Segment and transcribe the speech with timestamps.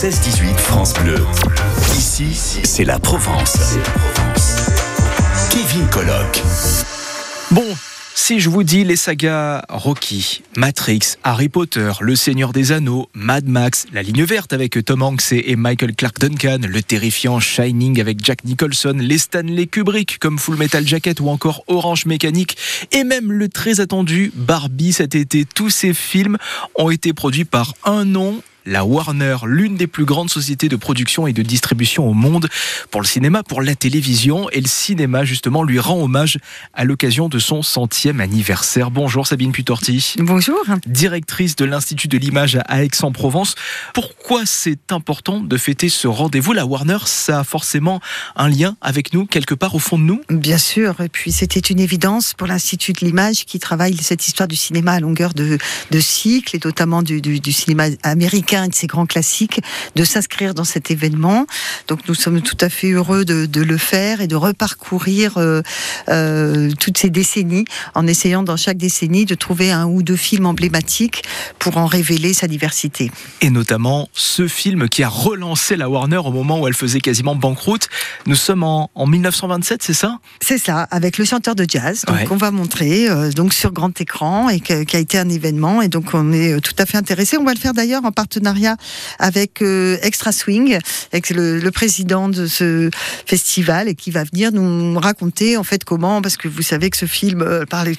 [0.00, 1.18] 16-18 France Bleu.
[1.94, 3.76] Ici, c'est la Provence.
[5.50, 6.42] Kevin Colloque.
[7.50, 7.66] Bon,
[8.14, 13.46] si je vous dis les sagas Rocky, Matrix, Harry Potter, Le Seigneur des Anneaux, Mad
[13.46, 18.24] Max, La Ligne Verte avec Tom Hanks et Michael Clark Duncan, le terrifiant Shining avec
[18.24, 22.56] Jack Nicholson, les Stanley Kubrick comme Full Metal Jacket ou encore Orange Mécanique,
[22.92, 26.38] et même le très attendu Barbie cet été, tous ces films
[26.76, 28.40] ont été produits par un nom
[28.70, 32.48] la Warner, l'une des plus grandes sociétés de production et de distribution au monde
[32.92, 34.48] pour le cinéma, pour la télévision.
[34.50, 36.38] Et le cinéma, justement, lui rend hommage
[36.72, 38.92] à l'occasion de son centième anniversaire.
[38.92, 40.14] Bonjour Sabine Putorti.
[40.18, 40.60] Bonjour.
[40.86, 43.56] Directrice de l'Institut de l'image à Aix-en-Provence.
[43.92, 46.52] Pourquoi c'est important de fêter ce rendez-vous?
[46.52, 48.00] La Warner, ça a forcément
[48.36, 50.20] un lien avec nous, quelque part au fond de nous?
[50.30, 51.00] Bien sûr.
[51.00, 54.92] Et puis c'était une évidence pour l'Institut de l'image qui travaille cette histoire du cinéma
[54.92, 55.58] à longueur de,
[55.90, 59.60] de cycle et notamment du, du, du cinéma américain un de ces grands classiques,
[59.96, 61.46] de s'inscrire dans cet événement.
[61.88, 65.62] Donc nous sommes tout à fait heureux de, de le faire et de reparcourir euh,
[66.08, 70.46] euh, toutes ces décennies en essayant dans chaque décennie de trouver un ou deux films
[70.46, 71.22] emblématiques
[71.58, 73.10] pour en révéler sa diversité.
[73.40, 77.34] Et notamment ce film qui a relancé la Warner au moment où elle faisait quasiment
[77.34, 77.88] banqueroute.
[78.26, 80.18] Nous sommes en, en 1927, c'est ça?
[80.40, 82.26] C'est ça, avec le chanteur de jazz donc Ouais.
[82.30, 85.88] on va montrer euh, donc sur grand écran et qui a été un événement et
[85.88, 87.36] donc on est tout à fait intéressé.
[87.38, 88.39] On va le faire d'ailleurs en partenariat
[89.18, 90.78] avec euh, Extra Swing,
[91.12, 92.90] avec le, le président de ce
[93.26, 96.96] festival et qui va venir nous raconter en fait comment, parce que vous savez que
[96.96, 97.90] ce film euh, par la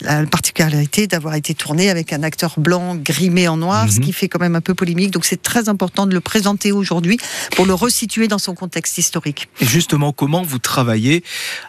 [0.00, 4.04] la particularité d'avoir été tourné avec un acteur blanc grimé en noir, ce Mhm.
[4.04, 5.10] qui fait quand même un peu polémique.
[5.10, 7.18] Donc c'est très important de le présenter aujourd'hui
[7.56, 9.48] pour le resituer dans son contexte historique.
[9.60, 11.22] Et justement, comment vous travaillez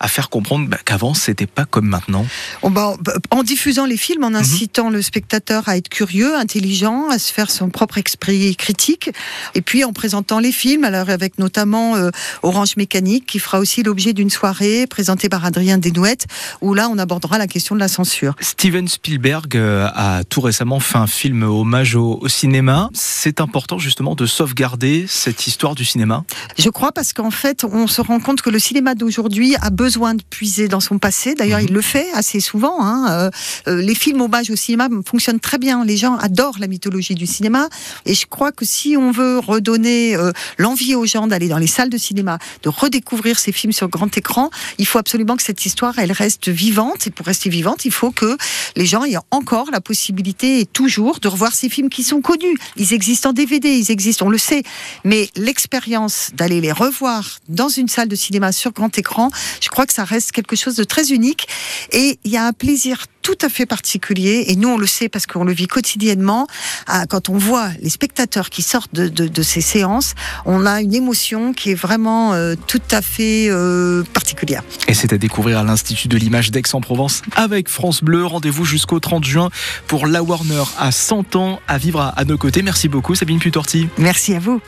[0.00, 2.26] à faire comprendre bah, qu'avant, c'était pas comme maintenant?
[2.62, 2.96] On va-
[3.30, 7.50] en diffusant les films, en incitant le spectateur à être curieux, intelligent, à se faire
[7.50, 9.10] son propre esprit critique,
[9.54, 12.10] et puis en présentant les films, alors avec notamment euh,
[12.42, 16.26] Orange Mécanique, qui fera aussi l'objet d'une soirée présentée par Adrien Desnouettes,
[16.60, 18.34] où là on abordera la question de la censure.
[18.40, 22.90] Steven Spielberg euh, a tout récemment fait un film hommage au, au cinéma.
[22.92, 26.24] C'est important justement de sauvegarder cette histoire du cinéma?
[26.58, 30.14] Je crois parce qu'en fait, on se rend compte que le cinéma d'aujourd'hui a besoin
[30.14, 31.34] de puiser dans son passé.
[31.34, 31.66] D'ailleurs, Mhm.
[31.68, 32.76] il le fait assez souvent.
[32.80, 33.30] hein.
[33.66, 35.84] Euh, les films hommages au cinéma fonctionnent très bien.
[35.84, 37.68] Les gens adorent la mythologie du cinéma.
[38.06, 41.66] Et je crois que si on veut redonner euh, l'envie aux gens d'aller dans les
[41.66, 45.64] salles de cinéma, de redécouvrir ces films sur grand écran, il faut absolument que cette
[45.64, 47.06] histoire, elle reste vivante.
[47.06, 48.36] Et pour rester vivante, il faut que
[48.76, 52.56] les gens aient encore la possibilité et toujours de revoir ces films qui sont connus.
[52.76, 54.62] Ils existent en DVD, ils existent, on le sait.
[55.04, 59.30] Mais l'expérience d'aller les revoir dans une salle de cinéma sur grand écran,
[59.60, 61.48] je crois que ça reste quelque chose de très unique.
[61.92, 65.08] Et il y a un plaisir tout à fait particulier, et nous on le sait
[65.08, 66.46] parce qu'on le vit quotidiennement,
[66.86, 70.80] à- quand on voit les spectateurs qui sortent de, de- de ces séances, on a
[70.80, 74.62] une émotion qui est vraiment euh, tout à fait euh, particulière.
[74.88, 78.24] Et c'est à découvrir à l'Institut de l'image d'Aix-en-Provence avec France Bleu.
[78.26, 79.50] Rendez-vous jusqu'au 30 juin
[79.86, 82.62] pour La Warner à 100 ans à vivre à, à nos côtés.
[82.62, 83.88] Merci beaucoup Sabine Putorti.
[83.98, 84.60] Merci à vous.